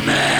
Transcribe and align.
Amen. 0.00 0.39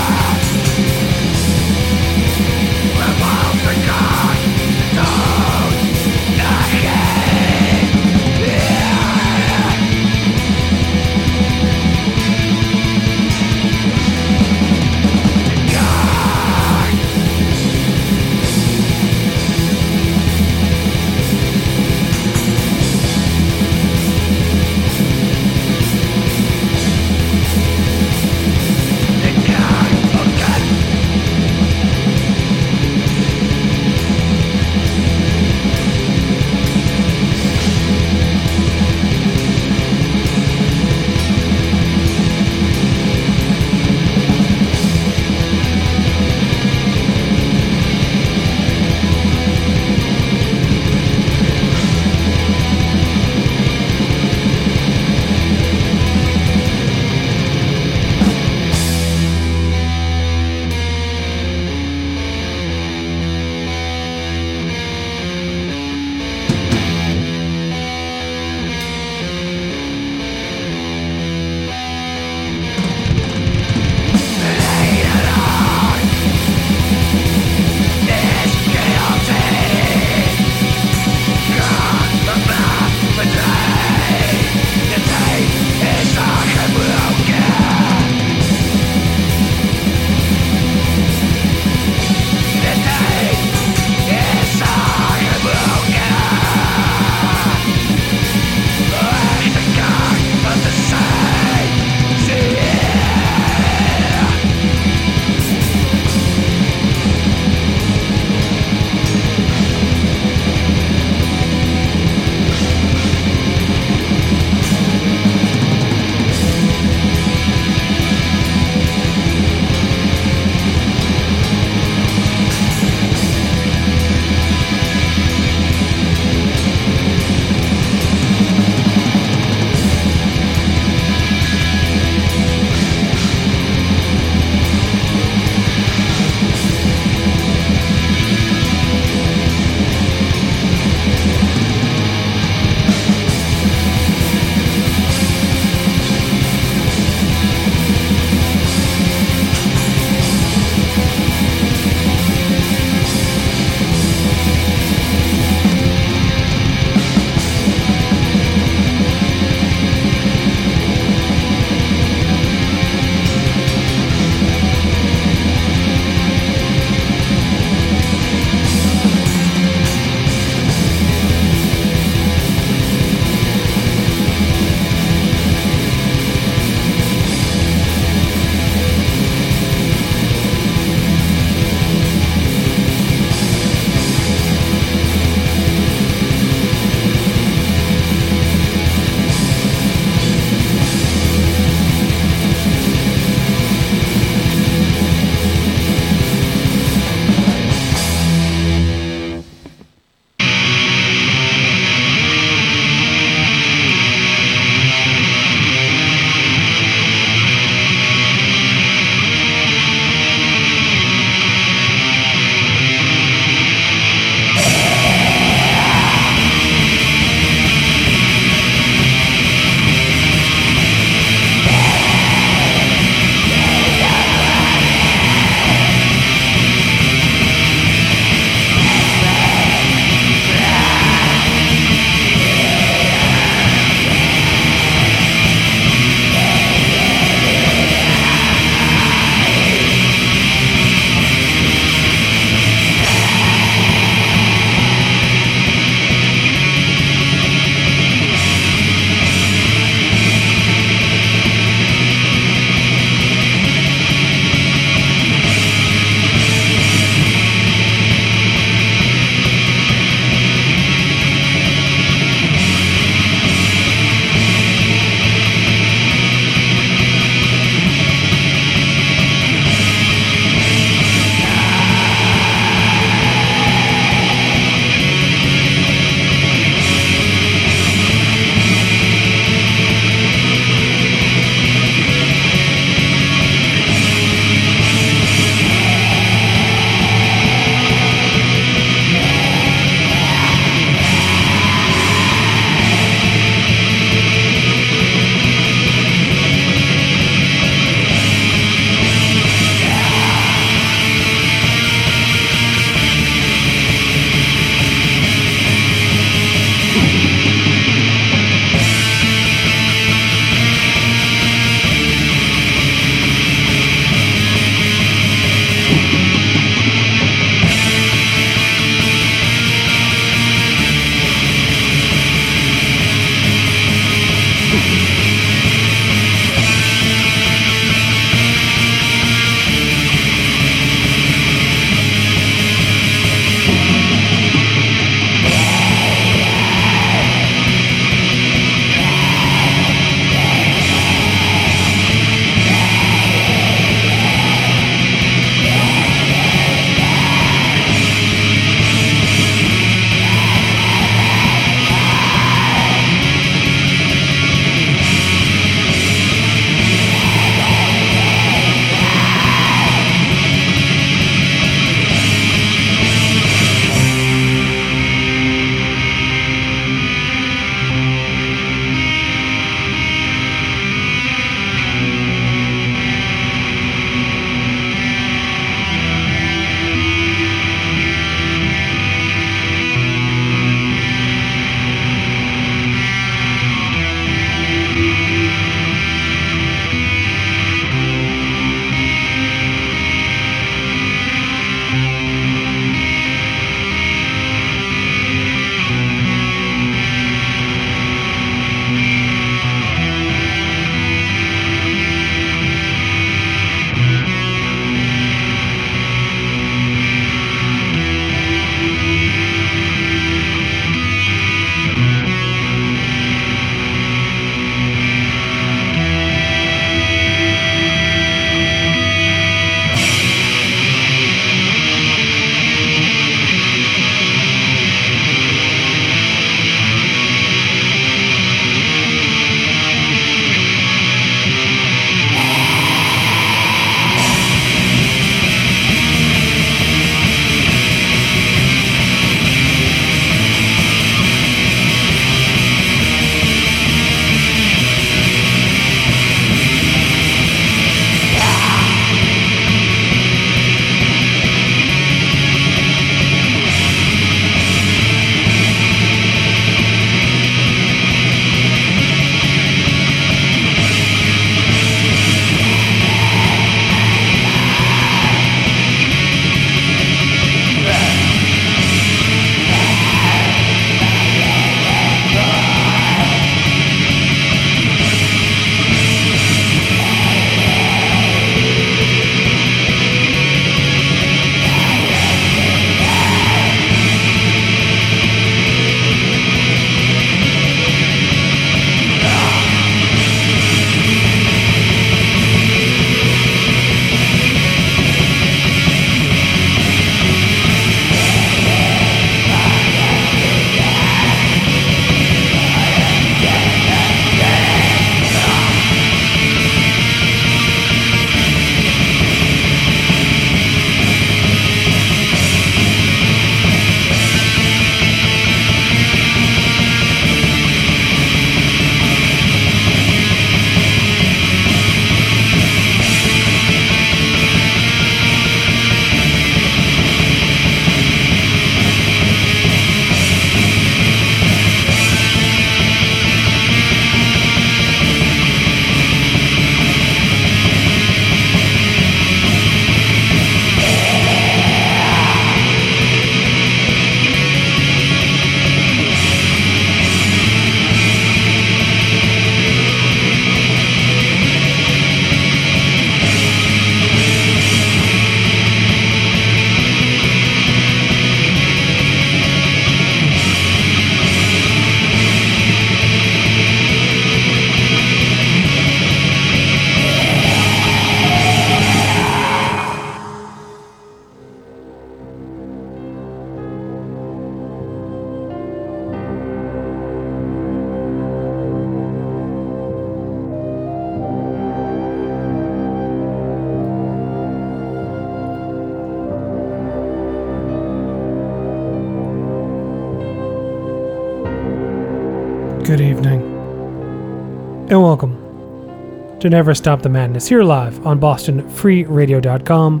to 596.40 596.48
Never 596.48 596.74
Stop 596.74 597.02
the 597.02 597.10
Madness 597.10 597.46
here 597.46 597.62
live 597.62 598.06
on 598.06 598.18
BostonFreeRadio.com. 598.18 600.00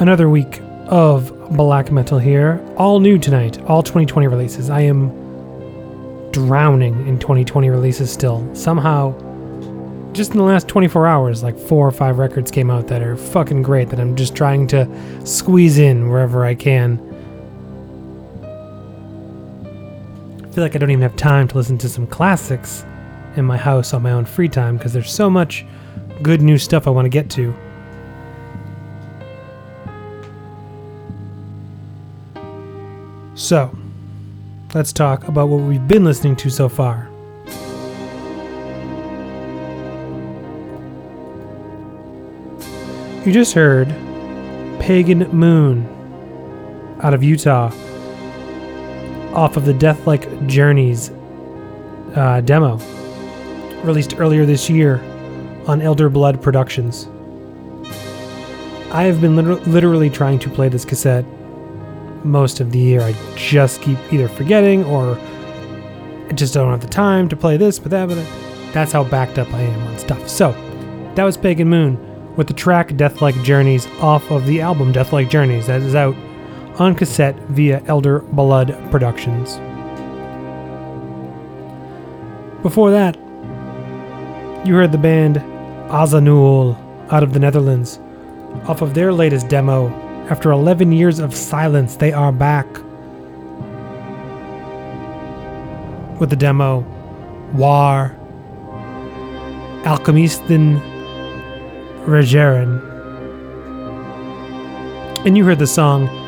Another 0.00 0.30
week 0.30 0.62
of 0.86 1.54
black 1.54 1.92
metal 1.92 2.18
here. 2.18 2.64
All 2.78 2.98
new 2.98 3.18
tonight, 3.18 3.60
all 3.64 3.82
2020 3.82 4.26
releases. 4.26 4.70
I 4.70 4.80
am 4.80 5.10
drowning 6.30 7.06
in 7.06 7.18
2020 7.18 7.68
releases 7.68 8.10
still. 8.10 8.48
Somehow, 8.54 9.12
just 10.12 10.30
in 10.30 10.38
the 10.38 10.44
last 10.44 10.66
24 10.66 11.06
hours, 11.06 11.42
like 11.42 11.58
four 11.58 11.86
or 11.86 11.92
five 11.92 12.16
records 12.16 12.50
came 12.50 12.70
out 12.70 12.88
that 12.88 13.02
are 13.02 13.18
fucking 13.18 13.62
great 13.62 13.90
that 13.90 14.00
I'm 14.00 14.16
just 14.16 14.34
trying 14.34 14.66
to 14.68 14.88
squeeze 15.26 15.76
in 15.76 16.08
wherever 16.08 16.46
I 16.46 16.54
can. 16.54 17.13
Feel 20.54 20.62
like 20.62 20.76
I 20.76 20.78
don't 20.78 20.92
even 20.92 21.02
have 21.02 21.16
time 21.16 21.48
to 21.48 21.56
listen 21.56 21.78
to 21.78 21.88
some 21.88 22.06
classics 22.06 22.84
in 23.34 23.44
my 23.44 23.56
house 23.56 23.92
on 23.92 24.02
my 24.02 24.12
own 24.12 24.24
free 24.24 24.48
time 24.48 24.76
because 24.76 24.92
there's 24.92 25.12
so 25.12 25.28
much 25.28 25.66
good 26.22 26.40
new 26.40 26.58
stuff 26.58 26.86
I 26.86 26.90
want 26.90 27.06
to 27.06 27.08
get 27.08 27.28
to. 27.30 27.52
So, 33.34 33.76
let's 34.74 34.92
talk 34.92 35.26
about 35.26 35.48
what 35.48 35.56
we've 35.62 35.88
been 35.88 36.04
listening 36.04 36.36
to 36.36 36.50
so 36.50 36.68
far. 36.68 37.08
You 43.26 43.32
just 43.32 43.54
heard 43.54 43.88
Pagan 44.78 45.28
Moon 45.36 45.88
out 47.02 47.12
of 47.12 47.24
Utah 47.24 47.72
off 49.34 49.56
of 49.56 49.64
the 49.64 49.74
Deathlike 49.74 50.46
Journeys 50.46 51.10
uh, 52.14 52.40
demo 52.44 52.78
released 53.82 54.18
earlier 54.18 54.46
this 54.46 54.70
year 54.70 55.02
on 55.66 55.82
Elder 55.82 56.08
Blood 56.08 56.40
Productions. 56.42 57.08
I 58.92 59.02
have 59.02 59.20
been 59.20 59.36
liter- 59.36 59.56
literally 59.70 60.08
trying 60.08 60.38
to 60.38 60.48
play 60.50 60.68
this 60.68 60.84
cassette 60.84 61.24
most 62.24 62.60
of 62.60 62.70
the 62.70 62.78
year. 62.78 63.02
I 63.02 63.14
just 63.34 63.82
keep 63.82 63.98
either 64.12 64.28
forgetting 64.28 64.84
or 64.84 65.18
I 66.28 66.32
just 66.32 66.54
don't 66.54 66.70
have 66.70 66.80
the 66.80 66.86
time 66.86 67.28
to 67.28 67.36
play 67.36 67.56
this, 67.56 67.78
but 67.78 67.90
that, 67.90 68.08
but 68.08 68.24
that's 68.72 68.92
how 68.92 69.04
backed 69.04 69.38
up 69.38 69.52
I 69.52 69.60
am 69.62 69.82
on 69.88 69.98
stuff. 69.98 70.28
So, 70.28 70.52
that 71.16 71.24
was 71.24 71.36
Pagan 71.36 71.68
Moon 71.68 72.34
with 72.36 72.46
the 72.46 72.54
track 72.54 72.96
Deathlike 72.96 73.40
Journeys 73.42 73.86
off 74.00 74.30
of 74.30 74.46
the 74.46 74.60
album 74.60 74.92
Deathlike 74.92 75.28
Journeys 75.28 75.66
that 75.66 75.82
is 75.82 75.94
out 75.94 76.16
on 76.76 76.94
cassette 76.94 77.36
via 77.50 77.82
Elder 77.86 78.20
Blood 78.20 78.76
Productions. 78.90 79.56
Before 82.62 82.90
that, 82.90 83.16
you 84.66 84.74
heard 84.74 84.92
the 84.92 84.98
band 84.98 85.36
Azanul 85.88 86.76
out 87.12 87.22
of 87.22 87.32
the 87.32 87.38
Netherlands 87.38 88.00
off 88.66 88.82
of 88.82 88.94
their 88.94 89.12
latest 89.12 89.48
demo. 89.48 89.88
After 90.30 90.50
11 90.50 90.90
years 90.90 91.18
of 91.18 91.34
silence, 91.34 91.96
they 91.96 92.12
are 92.12 92.32
back 92.32 92.66
with 96.18 96.30
the 96.30 96.36
demo 96.36 96.80
War 97.52 98.16
Alchemisten 99.84 100.80
Regeren. 102.06 102.80
And 105.26 105.36
you 105.36 105.44
heard 105.44 105.58
the 105.58 105.66
song 105.66 106.23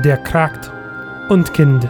Der 0.00 0.16
Kracht 0.16 0.70
und 1.28 1.52
Kind. 1.52 1.84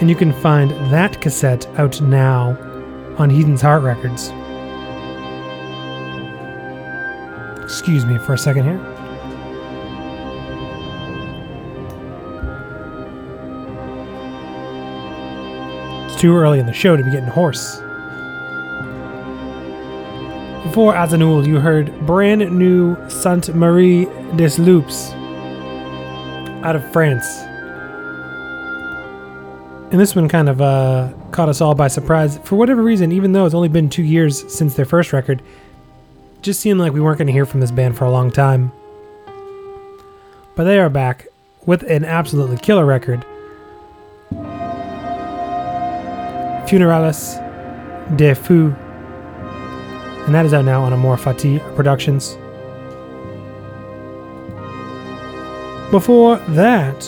And 0.00 0.10
you 0.10 0.14
can 0.14 0.32
find 0.32 0.70
that 0.92 1.20
cassette 1.22 1.66
out 1.78 2.00
now 2.02 2.56
on 3.16 3.30
Heidens 3.30 3.62
Hart 3.62 3.82
Records. 3.82 4.30
Excuse 7.62 8.04
me 8.04 8.18
for 8.18 8.34
a 8.34 8.38
second 8.38 8.64
here. 8.64 8.80
It's 16.06 16.20
too 16.20 16.36
early 16.36 16.58
in 16.58 16.66
the 16.66 16.72
show 16.74 16.96
to 16.96 17.02
be 17.02 17.10
getting 17.10 17.28
hoarse. 17.28 17.78
Before 20.64 20.92
Azanul, 20.92 21.46
you 21.46 21.60
heard 21.60 21.92
brand 22.06 22.40
new 22.52 22.96
Sainte 23.08 23.54
Marie 23.54 24.04
des 24.36 24.58
Loups 24.58 25.14
out 26.62 26.76
of 26.76 26.92
France. 26.92 27.26
And 29.92 30.00
this 30.00 30.16
one 30.16 30.28
kind 30.28 30.48
of 30.48 30.60
uh, 30.62 31.12
caught 31.32 31.48
us 31.48 31.60
all 31.60 31.74
by 31.74 31.88
surprise. 31.88 32.38
For 32.44 32.56
whatever 32.56 32.82
reason, 32.82 33.12
even 33.12 33.32
though 33.32 33.44
it's 33.44 33.54
only 33.54 33.68
been 33.68 33.90
two 33.90 34.02
years 34.02 34.50
since 34.52 34.74
their 34.74 34.86
first 34.86 35.12
record, 35.12 35.42
just 36.40 36.60
seemed 36.60 36.80
like 36.80 36.92
we 36.92 37.00
weren't 37.00 37.18
going 37.18 37.26
to 37.26 37.32
hear 37.32 37.44
from 37.44 37.60
this 37.60 37.70
band 37.70 37.96
for 37.96 38.06
a 38.06 38.10
long 38.10 38.30
time. 38.30 38.72
But 40.54 40.64
they 40.64 40.78
are 40.78 40.88
back 40.88 41.28
with 41.66 41.82
an 41.82 42.04
absolutely 42.04 42.56
killer 42.56 42.86
record. 42.86 43.24
Funérailles 46.66 47.36
de 48.16 48.34
Feu. 48.34 48.74
And 50.24 50.34
that 50.34 50.46
is 50.46 50.54
out 50.54 50.64
now 50.64 50.82
on 50.84 50.92
Amor 50.92 51.16
Fati 51.16 51.58
Productions. 51.74 52.36
Before 55.92 56.38
that, 56.38 57.06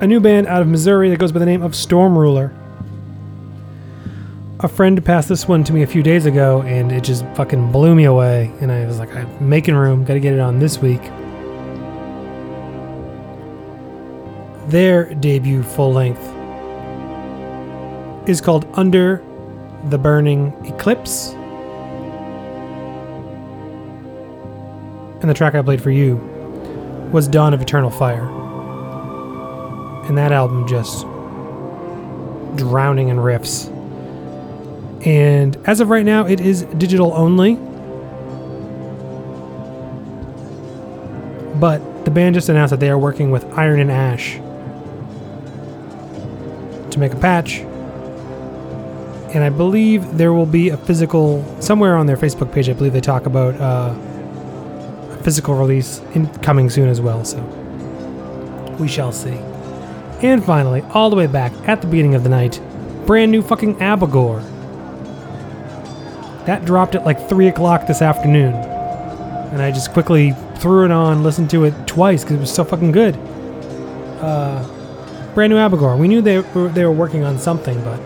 a 0.00 0.06
new 0.08 0.18
band 0.18 0.48
out 0.48 0.60
of 0.60 0.66
Missouri 0.66 1.08
that 1.10 1.20
goes 1.20 1.30
by 1.30 1.38
the 1.38 1.46
name 1.46 1.62
of 1.62 1.76
Storm 1.76 2.18
Ruler. 2.18 2.52
A 4.58 4.66
friend 4.66 5.02
passed 5.04 5.28
this 5.28 5.46
one 5.46 5.62
to 5.62 5.72
me 5.72 5.82
a 5.84 5.86
few 5.86 6.02
days 6.02 6.26
ago 6.26 6.62
and 6.62 6.90
it 6.90 7.04
just 7.04 7.24
fucking 7.36 7.70
blew 7.70 7.94
me 7.94 8.02
away. 8.02 8.52
And 8.60 8.72
I 8.72 8.84
was 8.84 8.98
like, 8.98 9.14
I'm 9.14 9.48
making 9.48 9.76
room, 9.76 10.04
gotta 10.04 10.18
get 10.18 10.32
it 10.32 10.40
on 10.40 10.58
this 10.58 10.78
week. 10.78 11.02
Their 14.70 15.14
debut 15.14 15.62
full 15.62 15.92
length 15.92 16.26
is 18.28 18.40
called 18.40 18.66
Under 18.72 19.22
the 19.84 19.98
Burning 19.98 20.52
Eclipse. 20.66 21.28
And 25.20 25.30
the 25.30 25.34
track 25.34 25.54
I 25.54 25.62
played 25.62 25.80
for 25.80 25.92
you 25.92 26.29
was 27.12 27.26
Dawn 27.28 27.54
of 27.54 27.60
Eternal 27.60 27.90
Fire. 27.90 28.28
And 30.06 30.16
that 30.16 30.32
album 30.32 30.66
just 30.66 31.02
drowning 32.56 33.08
in 33.08 33.16
riffs. 33.16 33.68
And 35.06 35.56
as 35.66 35.80
of 35.80 35.88
right 35.88 36.04
now, 36.04 36.26
it 36.26 36.40
is 36.40 36.62
digital 36.62 37.12
only. 37.14 37.54
But 41.58 42.04
the 42.04 42.10
band 42.10 42.34
just 42.34 42.48
announced 42.48 42.70
that 42.70 42.80
they 42.80 42.90
are 42.90 42.98
working 42.98 43.30
with 43.30 43.44
Iron 43.56 43.80
and 43.80 43.90
Ash 43.90 44.36
to 46.92 46.98
make 46.98 47.12
a 47.12 47.16
patch. 47.16 47.58
And 49.34 49.44
I 49.44 49.50
believe 49.50 50.16
there 50.16 50.32
will 50.32 50.46
be 50.46 50.70
a 50.70 50.76
physical, 50.76 51.44
somewhere 51.60 51.96
on 51.96 52.06
their 52.06 52.16
Facebook 52.16 52.52
page, 52.52 52.68
I 52.68 52.72
believe 52.72 52.92
they 52.92 53.00
talk 53.00 53.26
about 53.26 53.54
uh, 53.60 53.94
physical 55.22 55.54
release 55.54 56.00
in, 56.14 56.26
coming 56.38 56.70
soon 56.70 56.88
as 56.88 57.00
well. 57.00 57.24
So 57.24 57.40
we 58.78 58.88
shall 58.88 59.12
see. 59.12 59.38
And 60.22 60.44
finally, 60.44 60.82
all 60.90 61.10
the 61.10 61.16
way 61.16 61.26
back 61.26 61.52
at 61.66 61.80
the 61.80 61.86
beginning 61.86 62.14
of 62.14 62.22
the 62.22 62.28
night, 62.28 62.60
brand 63.06 63.32
new 63.32 63.42
fucking 63.42 63.76
Abigor. 63.76 64.44
That 66.46 66.64
dropped 66.64 66.94
at 66.94 67.04
like 67.04 67.28
3 67.28 67.48
o'clock 67.48 67.86
this 67.86 68.02
afternoon. 68.02 68.54
And 68.54 69.62
I 69.62 69.70
just 69.70 69.92
quickly 69.92 70.32
threw 70.56 70.84
it 70.84 70.90
on, 70.90 71.22
listened 71.22 71.50
to 71.50 71.64
it 71.64 71.74
twice 71.86 72.22
because 72.22 72.36
it 72.36 72.40
was 72.40 72.52
so 72.52 72.64
fucking 72.64 72.92
good. 72.92 73.16
Uh, 74.20 74.62
brand 75.34 75.52
new 75.52 75.58
Abigor. 75.58 75.98
We 75.98 76.08
knew 76.08 76.20
they 76.20 76.40
were, 76.40 76.68
they 76.68 76.84
were 76.84 76.92
working 76.92 77.24
on 77.24 77.38
something, 77.38 77.82
but 77.82 77.96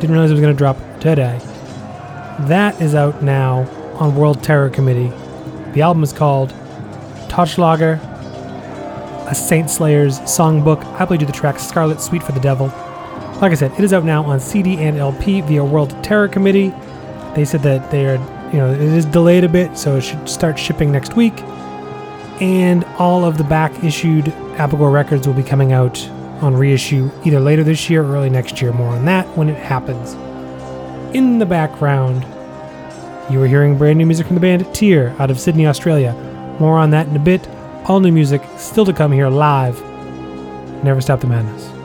didn't 0.00 0.10
realize 0.10 0.30
it 0.30 0.34
was 0.34 0.40
going 0.40 0.54
to 0.54 0.58
drop 0.58 0.76
today. 1.00 1.38
That 2.48 2.80
is 2.80 2.94
out 2.94 3.22
now 3.22 3.68
on 3.94 4.16
World 4.16 4.42
Terror 4.42 4.68
Committee. 4.68 5.12
The 5.72 5.80
album 5.80 6.02
is 6.02 6.12
called 6.12 6.50
Totschlager, 7.28 7.98
a 9.26 9.34
Saint 9.34 9.70
Slayer's 9.70 10.20
songbook. 10.20 10.84
I 11.00 11.06
played 11.06 11.22
you 11.22 11.26
the 11.26 11.32
track 11.32 11.58
Scarlet 11.58 12.00
Sweet 12.00 12.22
for 12.22 12.32
the 12.32 12.40
Devil. 12.40 12.66
Like 13.40 13.52
I 13.52 13.54
said, 13.54 13.72
it 13.72 13.80
is 13.80 13.94
out 13.94 14.04
now 14.04 14.22
on 14.24 14.38
CD 14.38 14.76
and 14.76 14.98
LP 14.98 15.40
via 15.40 15.64
World 15.64 15.96
Terror 16.04 16.28
Committee. 16.28 16.74
They 17.34 17.46
said 17.46 17.62
that 17.62 17.90
they 17.90 18.06
are, 18.06 18.18
you 18.52 18.58
know, 18.58 18.70
it 18.70 18.80
is 18.80 19.06
delayed 19.06 19.44
a 19.44 19.48
bit, 19.48 19.78
so 19.78 19.96
it 19.96 20.02
should 20.02 20.28
start 20.28 20.58
shipping 20.58 20.92
next 20.92 21.16
week. 21.16 21.40
And 22.42 22.84
all 22.98 23.24
of 23.24 23.38
the 23.38 23.44
back 23.44 23.82
issued 23.82 24.26
Abigor 24.56 24.92
records 24.92 25.26
will 25.26 25.34
be 25.34 25.42
coming 25.42 25.72
out 25.72 26.06
on 26.42 26.54
reissue 26.54 27.10
either 27.24 27.40
later 27.40 27.64
this 27.64 27.88
year 27.88 28.02
or 28.02 28.14
early 28.14 28.28
next 28.28 28.60
year. 28.60 28.72
More 28.72 28.88
on 28.88 29.06
that 29.06 29.26
when 29.38 29.48
it 29.48 29.56
happens. 29.56 30.12
In 31.16 31.38
the 31.38 31.46
background, 31.46 32.26
you 33.30 33.42
are 33.42 33.46
hearing 33.46 33.78
brand 33.78 33.98
new 33.98 34.06
music 34.06 34.26
from 34.26 34.34
the 34.34 34.40
band 34.40 34.72
Tyr 34.74 35.14
out 35.18 35.30
of 35.30 35.38
Sydney, 35.38 35.66
Australia. 35.66 36.12
More 36.60 36.78
on 36.78 36.90
that 36.90 37.06
in 37.06 37.16
a 37.16 37.18
bit. 37.18 37.46
All 37.84 38.00
new 38.00 38.12
music 38.12 38.42
still 38.56 38.84
to 38.84 38.92
come 38.92 39.12
here 39.12 39.28
live. 39.28 39.80
Never 40.84 41.00
Stop 41.00 41.20
the 41.20 41.26
Madness. 41.26 41.81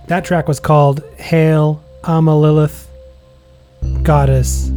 That 0.09 0.25
track 0.25 0.49
was 0.49 0.59
called 0.59 1.05
Hail 1.17 1.81
Amalilith 2.03 2.87
Goddess. 4.03 4.69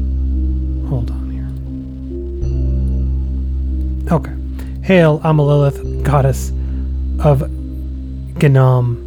Hold 0.88 1.10
on 1.12 1.30
here. 4.06 4.14
Okay. 4.14 4.34
Hail 4.84 5.20
Amalilith 5.22 6.04
Goddess 6.04 6.52
of 7.20 7.50
Gnome. 8.40 9.02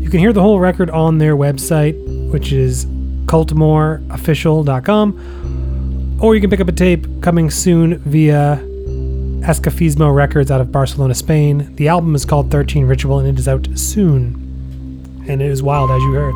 You 0.00 0.08
can 0.08 0.20
hear 0.20 0.32
the 0.32 0.40
whole 0.40 0.60
record 0.60 0.88
on 0.88 1.18
their 1.18 1.36
website, 1.36 1.96
which 2.30 2.52
is 2.52 2.86
cultmoreofficial.com, 3.30 6.18
or 6.20 6.34
you 6.34 6.40
can 6.40 6.50
pick 6.50 6.58
up 6.58 6.66
a 6.66 6.72
tape 6.72 7.06
coming 7.22 7.48
soon 7.48 7.98
via 7.98 8.58
Escafismo 9.42 10.12
Records 10.12 10.50
out 10.50 10.60
of 10.60 10.72
Barcelona, 10.72 11.14
Spain. 11.14 11.72
The 11.76 11.86
album 11.86 12.16
is 12.16 12.24
called 12.24 12.50
13 12.50 12.86
Ritual 12.86 13.20
and 13.20 13.28
it 13.28 13.38
is 13.38 13.46
out 13.46 13.68
soon. 13.76 14.34
And 15.28 15.40
it 15.40 15.48
is 15.48 15.62
wild, 15.62 15.92
as 15.92 16.02
you 16.02 16.12
heard. 16.12 16.34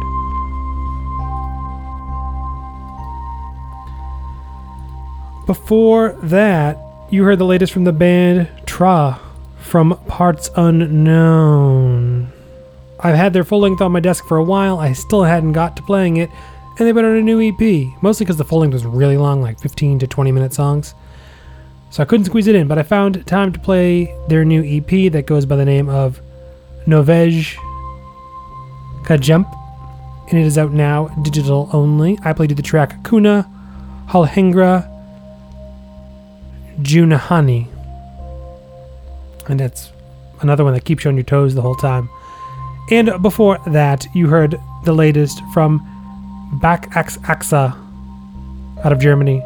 Before 5.46 6.12
that, 6.22 6.78
you 7.10 7.24
heard 7.24 7.40
the 7.40 7.44
latest 7.44 7.72
from 7.72 7.82
the 7.82 7.92
band 7.92 8.48
Tra 8.66 9.18
from 9.58 9.98
Parts 10.06 10.48
Unknown. 10.56 12.30
I've 13.00 13.16
had 13.16 13.32
their 13.32 13.42
full 13.42 13.58
length 13.60 13.82
on 13.82 13.90
my 13.90 13.98
desk 13.98 14.24
for 14.26 14.36
a 14.36 14.44
while. 14.44 14.78
I 14.78 14.92
still 14.92 15.24
hadn't 15.24 15.54
got 15.54 15.74
to 15.76 15.82
playing 15.82 16.18
it, 16.18 16.30
and 16.78 16.88
they 16.88 16.92
put 16.92 17.04
out 17.04 17.12
a 17.12 17.22
new 17.22 17.40
EP. 17.40 18.02
Mostly 18.02 18.24
because 18.24 18.36
the 18.36 18.44
full 18.44 18.60
length 18.60 18.72
was 18.72 18.84
really 18.84 19.16
long, 19.16 19.40
like 19.40 19.60
15 19.60 20.00
to 20.00 20.06
20 20.06 20.32
minute 20.32 20.52
songs. 20.52 20.94
So 21.90 22.02
I 22.02 22.06
couldn't 22.06 22.26
squeeze 22.26 22.48
it 22.48 22.56
in, 22.56 22.66
but 22.66 22.76
I 22.78 22.82
found 22.82 23.24
time 23.26 23.52
to 23.52 23.60
play 23.60 24.12
their 24.28 24.44
new 24.44 24.64
EP 24.64 25.12
that 25.12 25.26
goes 25.26 25.46
by 25.46 25.54
the 25.54 25.64
name 25.64 25.88
of 25.88 26.20
Novej 26.86 27.56
Kajemp, 29.04 29.46
and 30.28 30.38
it 30.38 30.44
is 30.44 30.58
out 30.58 30.72
now, 30.72 31.08
digital 31.22 31.70
only. 31.72 32.18
I 32.24 32.32
played 32.32 32.50
the 32.50 32.62
track 32.62 33.04
Kuna 33.04 33.48
Halhengra 34.08 34.90
Junahani. 36.80 37.68
And 39.48 39.60
that's 39.60 39.92
another 40.40 40.64
one 40.64 40.74
that 40.74 40.84
keeps 40.84 41.04
you 41.04 41.10
on 41.10 41.16
your 41.16 41.24
toes 41.24 41.54
the 41.54 41.62
whole 41.62 41.76
time. 41.76 42.08
And 42.90 43.22
before 43.22 43.58
that, 43.66 44.06
you 44.14 44.26
heard 44.28 44.60
the 44.84 44.92
latest 44.92 45.40
from 45.52 45.93
Back 46.60 46.90
Axa 46.92 47.76
out 48.84 48.92
of 48.92 48.98
Germany. 49.00 49.42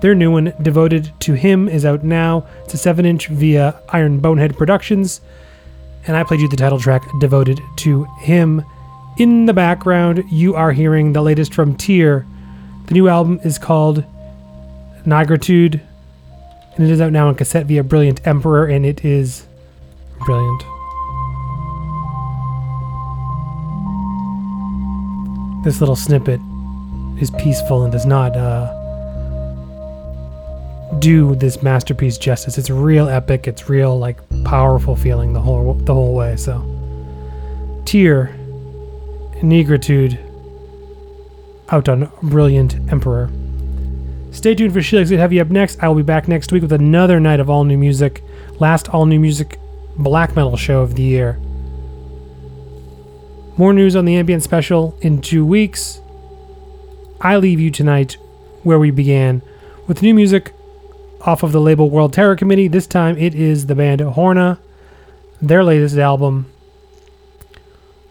Their 0.00 0.14
new 0.14 0.30
one, 0.30 0.52
Devoted 0.62 1.12
to 1.20 1.34
Him, 1.34 1.68
is 1.68 1.84
out 1.84 2.04
now. 2.04 2.46
It's 2.64 2.74
a 2.74 2.78
7 2.78 3.04
inch 3.04 3.28
via 3.28 3.80
Iron 3.90 4.18
Bonehead 4.18 4.56
Productions. 4.56 5.20
And 6.06 6.16
I 6.16 6.24
played 6.24 6.40
you 6.40 6.48
the 6.48 6.56
title 6.56 6.78
track, 6.78 7.06
Devoted 7.20 7.60
to 7.76 8.04
Him. 8.20 8.64
In 9.18 9.46
the 9.46 9.52
background, 9.52 10.24
you 10.30 10.54
are 10.54 10.72
hearing 10.72 11.12
the 11.12 11.22
latest 11.22 11.52
from 11.52 11.76
Tyr. 11.76 12.26
The 12.86 12.94
new 12.94 13.08
album 13.08 13.40
is 13.44 13.58
called 13.58 14.04
Nigritude, 15.04 15.80
and 16.74 16.86
it 16.86 16.90
is 16.90 17.00
out 17.00 17.12
now 17.12 17.28
on 17.28 17.34
cassette 17.34 17.66
via 17.66 17.84
Brilliant 17.84 18.26
Emperor, 18.26 18.66
and 18.66 18.84
it 18.84 19.04
is 19.04 19.46
brilliant. 20.24 20.62
This 25.64 25.80
little 25.80 25.96
snippet 25.96 26.40
is 27.20 27.30
peaceful 27.32 27.84
and 27.84 27.92
does 27.92 28.06
not 28.06 28.36
uh, 28.36 28.76
do 30.98 31.34
this 31.36 31.62
masterpiece 31.62 32.18
justice. 32.18 32.58
It's 32.58 32.70
real 32.70 33.08
epic. 33.08 33.46
It's 33.46 33.68
real 33.68 33.98
like 33.98 34.18
powerful 34.44 34.96
feeling 34.96 35.32
the 35.32 35.40
whole 35.40 35.74
the 35.74 35.94
whole 35.94 36.14
way. 36.14 36.36
So, 36.36 36.60
Tyr, 37.84 38.34
Negritude, 39.36 40.18
out 41.70 41.88
on 41.88 42.10
Brilliant 42.22 42.74
Emperor. 42.90 43.30
Stay 44.32 44.54
tuned 44.54 44.72
for 44.72 44.80
Sheila 44.80 45.04
Heavy 45.04 45.40
up 45.40 45.48
next. 45.48 45.82
I 45.82 45.88
will 45.88 45.96
be 45.96 46.02
back 46.02 46.28
next 46.28 46.52
week 46.52 46.62
with 46.62 46.72
another 46.72 47.18
night 47.18 47.40
of 47.40 47.50
all 47.50 47.64
new 47.64 47.76
music, 47.78 48.22
last 48.60 48.88
all 48.88 49.06
new 49.06 49.18
music 49.18 49.58
black 49.96 50.36
metal 50.36 50.56
show 50.56 50.82
of 50.82 50.94
the 50.94 51.02
year. 51.02 51.38
More 53.56 53.72
news 53.72 53.96
on 53.96 54.04
the 54.04 54.16
ambient 54.16 54.42
special 54.42 54.96
in 55.00 55.20
two 55.20 55.44
weeks. 55.44 55.99
I 57.20 57.36
leave 57.36 57.60
you 57.60 57.70
tonight 57.70 58.16
where 58.62 58.78
we 58.78 58.90
began 58.90 59.42
with 59.86 60.00
new 60.00 60.14
music 60.14 60.54
off 61.20 61.42
of 61.42 61.52
the 61.52 61.60
label 61.60 61.90
World 61.90 62.14
Terror 62.14 62.34
Committee. 62.34 62.66
This 62.66 62.86
time 62.86 63.18
it 63.18 63.34
is 63.34 63.66
the 63.66 63.74
band 63.74 64.00
Horna. 64.00 64.58
Their 65.42 65.62
latest 65.62 65.98
album, 65.98 66.50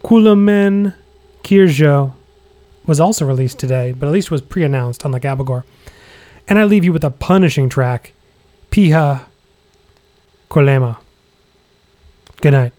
Kuoleman 0.04 0.94
Kirjo, 1.44 2.14
was 2.86 3.00
also 3.00 3.26
released 3.26 3.58
today, 3.58 3.94
but 3.94 4.06
at 4.06 4.12
least 4.12 4.30
was 4.30 4.42
pre 4.42 4.64
announced, 4.64 5.04
unlike 5.06 5.24
Abigor. 5.24 5.64
And 6.48 6.60
I 6.60 6.64
leave 6.64 6.84
you 6.84 6.94
with 6.94 7.04
a 7.04 7.12
punishing 7.12 7.68
track, 7.68 8.14
Piha 8.72 9.26
Kolema. 10.50 10.98
Good 12.42 12.54
night. 12.54 12.74